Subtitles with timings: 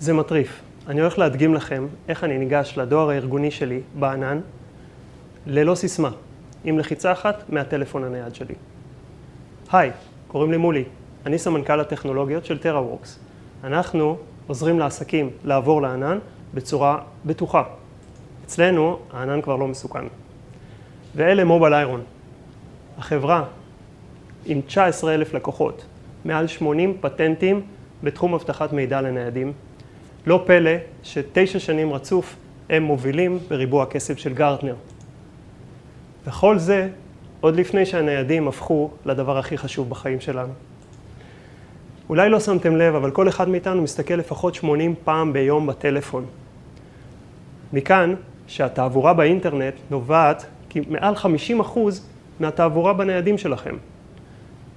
[0.00, 0.62] זה מטריף.
[0.88, 4.40] אני הולך להדגים לכם איך אני ניגש לדואר הארגוני שלי בענן,
[5.46, 6.10] ללא סיסמה,
[6.64, 8.54] עם לחיצה אחת מהטלפון הנייד שלי.
[9.72, 9.90] היי,
[10.28, 10.84] קוראים לי מולי,
[11.26, 13.08] אני סמנכ"ל הטכנולוגיות של TerraWorks.
[13.64, 16.18] אנחנו עוזרים לעסקים לעבור לענן
[16.54, 17.62] בצורה בטוחה.
[18.44, 20.04] אצלנו הענן כבר לא מסוכן.
[21.14, 22.02] ואלה מובייל איירון,
[22.98, 23.44] החברה
[24.46, 25.84] עם 19 אלף לקוחות,
[26.24, 27.62] מעל 80 פטנטים
[28.02, 29.52] בתחום אבטחת מידע לניידים.
[30.26, 30.70] לא פלא
[31.02, 32.36] שתשע שנים רצוף
[32.70, 34.74] הם מובילים בריבוע הכסף של גרטנר.
[36.26, 36.88] וכל זה
[37.40, 40.52] עוד לפני שהניידים הפכו לדבר הכי חשוב בחיים שלנו.
[42.08, 46.26] אולי לא שמתם לב, אבל כל אחד מאיתנו מסתכל לפחות 80 פעם ביום בטלפון.
[47.72, 48.14] מכאן
[48.46, 51.78] שהתעבורה באינטרנט נובעת כי מעל 50%
[52.40, 53.76] מהתעבורה בניידים שלכם.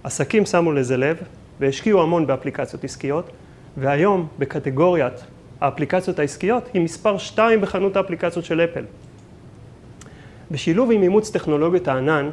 [0.04, 1.18] עסקים שמו לזה לב
[1.60, 3.30] והשקיעו המון באפליקציות עסקיות,
[3.78, 5.24] והיום בקטגוריית
[5.62, 8.84] האפליקציות העסקיות היא מספר 2 בחנות האפליקציות של אפל.
[10.52, 12.30] בשילוב עם אימוץ טכנולוגיות הענן,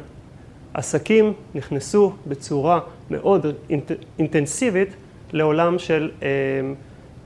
[0.73, 2.79] עסקים נכנסו בצורה
[3.11, 4.95] מאוד אינט, אינטנסיבית
[5.33, 6.27] לעולם של אה,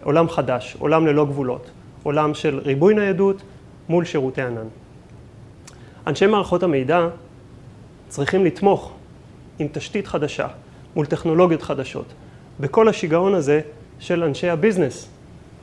[0.04, 1.72] עולם חדש, עולם ללא גבולות,
[2.04, 3.42] עולם של ריבוי ניידות
[3.90, 4.68] מול שירותי ענן.
[6.08, 7.08] אנשי מערכות המידע
[8.10, 8.94] צריכים לתמוך
[9.60, 10.48] עם תשתית חדשה,
[10.96, 12.06] מול טכנולוגיות חדשות,
[12.60, 13.62] בכל השיגעון הזה
[14.00, 15.10] של אנשי הביזנס,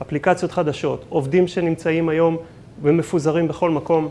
[0.01, 2.37] אפליקציות חדשות, עובדים שנמצאים היום
[2.81, 4.09] ומפוזרים בכל מקום,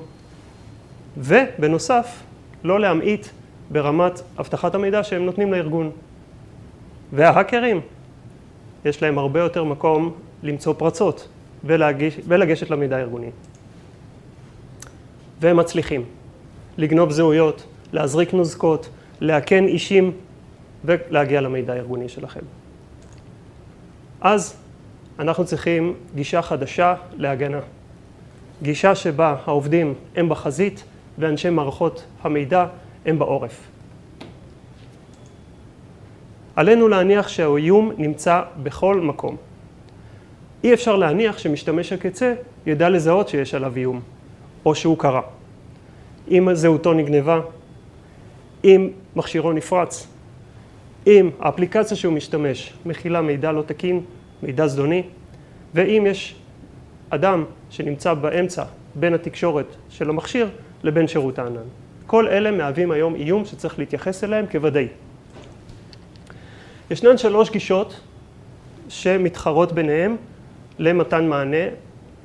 [1.16, 2.22] ובנוסף,
[2.64, 3.26] לא להמעיט
[3.70, 5.90] ברמת אבטחת המידע שהם נותנים לארגון.
[7.12, 7.80] וההאקרים,
[8.84, 11.28] יש להם הרבה יותר מקום למצוא פרצות
[11.64, 13.30] ולהגיש, ולגשת למידע הארגוני.
[15.40, 16.04] והם מצליחים
[16.78, 18.88] לגנוב זהויות, להזריק נוזקות,
[19.20, 20.12] לאכן אישים
[20.84, 22.40] ולהגיע למידע הארגוני שלכם.
[24.20, 24.56] אז
[25.18, 27.60] אנחנו צריכים גישה חדשה להגנה.
[28.62, 30.84] גישה שבה העובדים הם בחזית
[31.18, 32.66] ואנשי מערכות המידע
[33.06, 33.68] הם בעורף.
[36.56, 39.36] עלינו להניח שהאיום נמצא בכל מקום.
[40.64, 42.34] אי אפשר להניח שמשתמש הקצה
[42.66, 44.00] ידע לזהות שיש עליו איום,
[44.66, 45.22] או שהוא קרה.
[46.30, 47.40] אם זהותו נגנבה,
[48.64, 50.06] אם מכשירו נפרץ,
[51.06, 54.00] אם האפליקציה שהוא משתמש מכילה מידע לא תקין,
[54.42, 55.02] מידע זדוני,
[55.74, 56.36] ואם יש
[57.10, 60.48] אדם שנמצא באמצע בין התקשורת של המכשיר
[60.82, 61.68] לבין שירות הענן.
[62.06, 64.88] כל אלה מהווים היום איום שצריך להתייחס אליהם כוודאי.
[66.90, 68.00] ישנן שלוש גישות
[68.88, 70.16] שמתחרות ביניהם
[70.78, 71.66] למתן מענה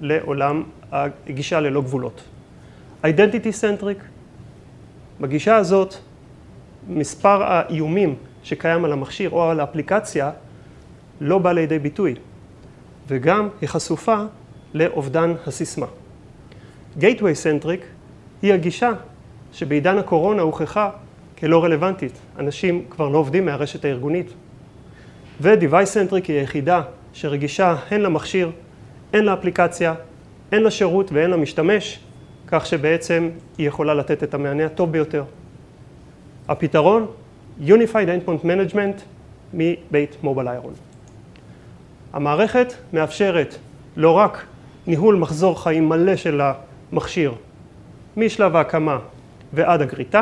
[0.01, 2.23] לעולם הגישה ללא גבולות.
[3.03, 4.03] Identity Centric,
[5.21, 5.95] בגישה הזאת
[6.87, 10.31] מספר האיומים שקיים על המכשיר או על האפליקציה
[11.21, 12.15] לא בא לידי ביטוי,
[13.07, 14.17] וגם היא חשופה
[14.73, 15.85] לאובדן הסיסמה.
[16.99, 17.83] Gateway Centric
[18.41, 18.91] היא הגישה
[19.53, 20.89] שבעידן הקורונה הוכחה
[21.37, 22.11] כלא רלוונטית.
[22.39, 24.33] אנשים כבר לא עובדים מהרשת הארגונית.
[25.41, 26.81] ו-Device Centric היא היחידה
[27.13, 28.51] שרגישה הן למכשיר,
[29.13, 29.93] הן לאפליקציה,
[30.51, 31.99] הן לשירות והן למשתמש,
[32.47, 35.23] כך שבעצם היא יכולה לתת את המענה הטוב ביותר.
[36.47, 37.07] הפתרון,
[37.65, 39.01] Unified Endpoint Management
[39.53, 40.73] מבית מובייל איירון.
[42.13, 43.55] המערכת מאפשרת
[43.95, 44.45] לא רק
[44.87, 47.33] ניהול מחזור חיים מלא של המכשיר
[48.17, 48.99] משלב ההקמה
[49.53, 50.21] ועד הגריטה,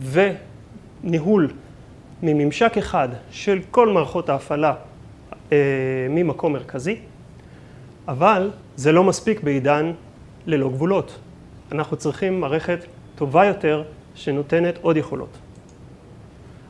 [0.00, 1.50] וניהול
[2.22, 4.74] מממשק אחד של כל מערכות ההפעלה
[5.52, 5.56] אה,
[6.10, 6.96] ממקום מרכזי,
[8.08, 9.92] אבל זה לא מספיק בעידן
[10.46, 11.18] ללא גבולות.
[11.72, 12.78] אנחנו צריכים מערכת
[13.16, 13.82] טובה יותר
[14.14, 15.38] שנותנת עוד יכולות.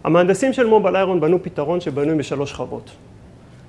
[0.04, 2.91] המהנדסים של מובייל איירון בנו פתרון שבנוי בשלוש שכבות.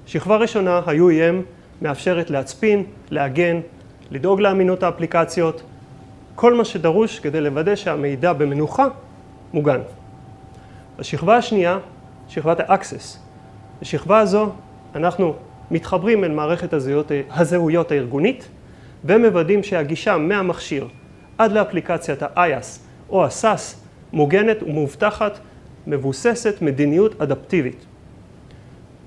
[0.10, 1.36] שכבה ראשונה, ה-UEM,
[1.82, 3.60] מאפשרת להצפין, להגן,
[4.12, 5.62] לדאוג לאמינות האפליקציות,
[6.36, 8.88] כל מה שדרוש כדי לוודא שהמידע במנוחה
[9.54, 9.80] מוגן.
[11.00, 11.78] השכבה השנייה,
[12.28, 13.18] שכבת ה-Access.
[13.82, 14.52] בשכבה הזו
[14.96, 15.36] אנחנו
[15.72, 18.48] מתחברים אל מערכת הזהויות, הזהויות הארגונית
[19.06, 20.88] ומוודאים שהגישה מהמכשיר
[21.38, 22.80] עד לאפליקציית ה-IAS
[23.10, 23.76] או ה-SAS
[24.14, 25.40] מוגנת ומאובטחת,
[25.88, 27.86] מבוססת מדיניות אדפטיבית.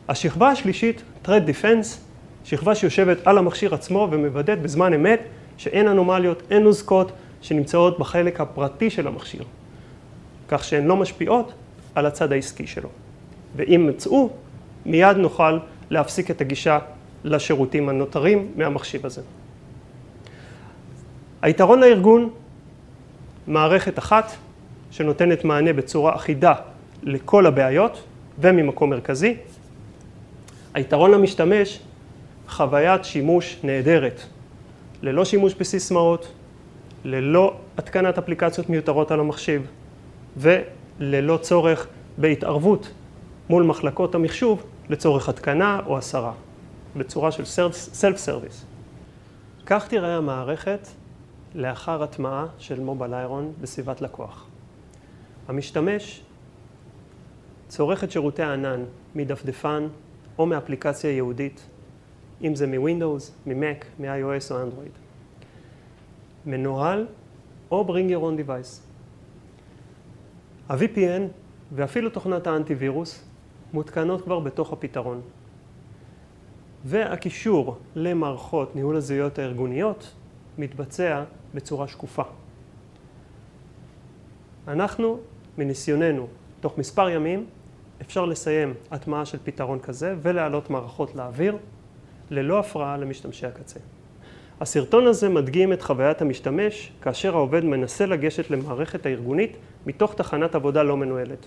[0.08, 1.86] השכבה השלישית, Threat Defense,
[2.44, 5.20] שכבה שיושבת על המכשיר עצמו ומוודאת בזמן אמת
[5.56, 7.12] שאין אנומליות, אין נוזקות
[7.42, 9.42] שנמצאות בחלק הפרטי של המכשיר,
[10.48, 11.52] כך שהן לא משפיעות
[11.94, 12.88] על הצד העסקי שלו.
[13.56, 14.30] ואם מצאו,
[14.86, 15.58] מיד נוכל
[15.90, 16.78] להפסיק את הגישה
[17.24, 19.22] לשירותים הנותרים מהמכשיר הזה.
[21.42, 22.30] היתרון לארגון,
[23.46, 24.32] מערכת אחת
[24.90, 26.54] שנותנת מענה בצורה אחידה
[27.02, 28.04] לכל הבעיות
[28.38, 29.36] וממקום מרכזי.
[30.74, 31.80] היתרון למשתמש,
[32.48, 34.20] חוויית שימוש נהדרת,
[35.02, 36.32] ללא שימוש בסיסמאות,
[37.04, 39.66] ללא התקנת אפליקציות מיותרות על המחשיב
[40.36, 41.86] וללא צורך
[42.18, 42.92] בהתערבות
[43.48, 46.32] מול מחלקות המחשוב לצורך התקנה או הסרה,
[46.96, 48.64] בצורה של סלף סרוויס.
[49.66, 50.88] כך תראה המערכת
[51.54, 54.46] לאחר הטמעה של מובייל איירון בסביבת לקוח.
[55.48, 56.22] המשתמש
[57.68, 58.84] צורך את שירותי הענן
[59.14, 59.86] מדפדפן
[60.38, 61.68] או מאפליקציה ייעודית,
[62.42, 62.66] אם זה
[63.46, 64.92] ממק, מ-iOS או אנדרואיד.
[66.46, 67.06] מנוהל
[67.70, 68.80] או bring your own device.
[70.68, 71.22] ה-VPN
[71.72, 73.24] ואפילו תוכנת האנטיווירוס
[73.72, 75.20] מותקנות כבר בתוך הפתרון.
[76.84, 80.12] והקישור למערכות ניהול הזהויות הארגוניות
[80.58, 81.24] מתבצע
[81.54, 82.22] בצורה שקופה.
[84.68, 85.18] אנחנו,
[85.58, 86.26] מניסיוננו,
[86.60, 87.46] תוך מספר ימים
[88.06, 91.56] אפשר לסיים הטמעה של פתרון כזה ולהעלות מערכות לאוויר
[92.30, 93.80] ללא הפרעה למשתמשי הקצה.
[94.60, 99.56] הסרטון הזה מדגים את חוויית המשתמש כאשר העובד מנסה לגשת למערכת הארגונית
[99.86, 101.46] מתוך תחנת עבודה לא מנוהלת.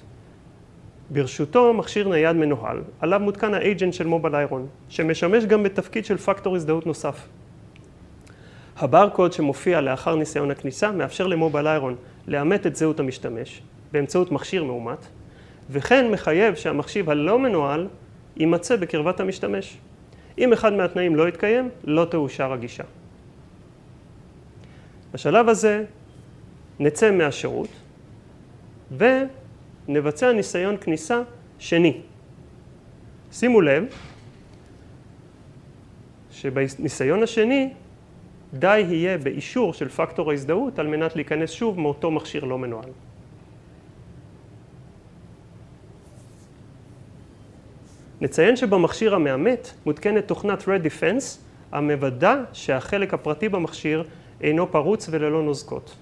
[1.09, 6.55] ברשותו מכשיר נייד מנוהל, עליו מותקן האג'נט של מובייל איירון, שמשמש גם בתפקיד של פקטור
[6.55, 7.27] הזדהות נוסף.
[8.77, 11.95] הברקוד שמופיע לאחר ניסיון הכניסה מאפשר למובייל איירון
[12.27, 13.61] לאמת את זהות המשתמש
[13.91, 15.07] באמצעות מכשיר מאומת,
[15.69, 17.87] וכן מחייב שהמחשיב הלא מנוהל
[18.37, 19.77] יימצא בקרבת המשתמש.
[20.37, 22.83] אם אחד מהתנאים לא יתקיים, לא תאושר הגישה.
[25.13, 25.85] בשלב הזה
[26.79, 27.69] נצא מהשירות
[28.97, 31.21] ונבצע ניסיון כניסה
[31.59, 32.01] שני.
[33.31, 33.85] שימו לב
[36.31, 37.73] שבניסיון השני
[38.53, 42.89] די יהיה באישור של פקטור ההזדהות על מנת להיכנס שוב מאותו מכשיר לא מנוהל.
[48.21, 51.23] נציין שבמכשיר המאמת מותקנת תוכנת Red Defense
[51.71, 54.03] המוודא שהחלק הפרטי במכשיר
[54.41, 55.95] אינו פרוץ וללא נוזקות.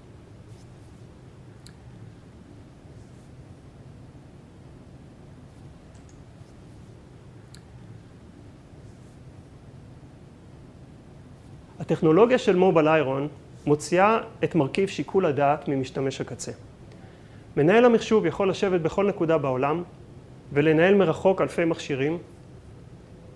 [11.80, 13.27] הטכנולוגיה של מובייל איירון
[13.65, 16.51] מוציאה את מרכיב שיקול הדעת ממשתמש הקצה.
[17.57, 19.83] מנהל המחשוב יכול לשבת בכל נקודה בעולם
[20.54, 22.18] ולנהל מרחוק אלפי מכשירים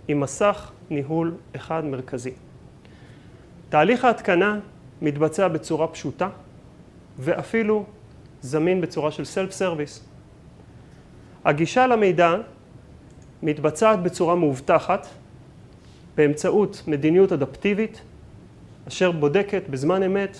[0.07, 2.31] עם מסך ניהול אחד מרכזי.
[3.69, 4.59] תהליך ההתקנה
[5.01, 6.29] מתבצע בצורה פשוטה
[7.19, 7.85] ואפילו
[8.41, 10.03] זמין בצורה של self service.
[11.45, 12.35] הגישה למידע
[13.43, 15.07] מתבצעת בצורה מאובטחת
[16.15, 18.01] באמצעות מדיניות אדפטיבית
[18.87, 20.37] אשר בודקת בזמן אמת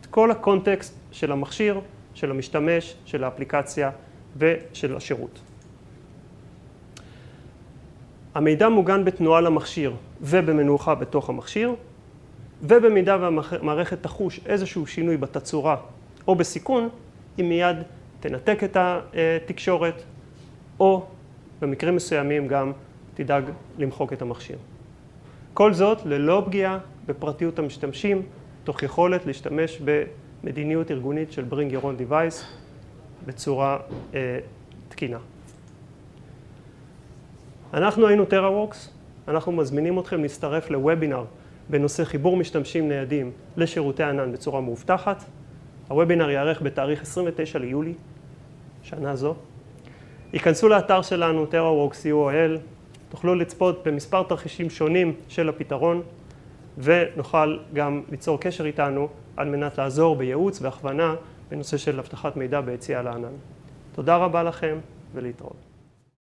[0.00, 1.80] את כל הקונטקסט של המכשיר,
[2.14, 3.90] של המשתמש, של האפליקציה
[4.36, 5.40] ושל השירות.
[8.34, 11.74] המידע מוגן בתנועה למכשיר ובמנוחה בתוך המכשיר,
[12.62, 15.76] ובמידה והמערכת תחוש איזשהו שינוי בתצורה
[16.28, 16.88] או בסיכון,
[17.36, 17.76] היא מיד
[18.20, 20.02] תנתק את התקשורת,
[20.80, 21.06] או
[21.60, 22.72] במקרים מסוימים גם
[23.14, 23.44] תדאג
[23.78, 24.56] למחוק את המכשיר.
[25.54, 28.22] כל זאת ללא פגיעה בפרטיות המשתמשים,
[28.64, 32.44] תוך יכולת להשתמש במדיניות ארגונית של Bring Your Own Device
[33.26, 33.78] בצורה
[34.14, 34.38] אה,
[34.88, 35.18] תקינה.
[37.74, 38.76] אנחנו היינו TerraWorks,
[39.28, 41.24] אנחנו מזמינים אתכם להצטרף לוובינר
[41.70, 45.24] בנושא חיבור משתמשים ניידים לשירותי ענן בצורה מאובטחת.
[45.88, 47.94] הוובינר ייערך בתאריך 29 ליולי,
[48.82, 49.34] שנה זו.
[50.32, 52.58] ייכנסו לאתר שלנו, TerraWorks UOL,
[53.08, 56.02] תוכלו לצפות במספר תרחישים שונים של הפתרון,
[56.78, 61.14] ונוכל גם ליצור קשר איתנו על מנת לעזור בייעוץ והכוונה
[61.50, 63.32] בנושא של אבטחת מידע ביציאה לענן.
[63.94, 64.78] תודה רבה לכם
[65.14, 65.71] ולהתראות.